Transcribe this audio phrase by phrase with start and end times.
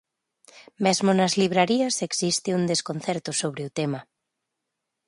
[0.85, 3.99] Mesmo nas librarías existe un desconcerto sobre o tema.